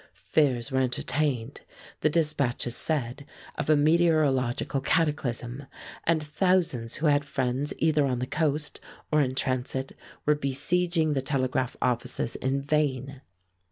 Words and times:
Fears 0.15 0.71
were 0.71 0.79
entertained, 0.79 1.61
the 1.99 2.09
dispatches 2.09 2.75
said, 2.75 3.23
of 3.55 3.69
a 3.69 3.75
"meteorological 3.75 4.81
cataclysm," 4.81 5.67
and 6.05 6.23
thousands 6.23 6.95
who 6.95 7.05
had 7.05 7.23
friends 7.23 7.71
either 7.77 8.07
on 8.07 8.17
the 8.17 8.25
coast 8.25 8.81
or 9.11 9.21
in 9.21 9.35
transit 9.35 9.91
were 10.25 10.33
besieging 10.33 11.13
the 11.13 11.21
telegraph 11.21 11.77
offices 11.83 12.35
in 12.35 12.63
vain. 12.63 13.21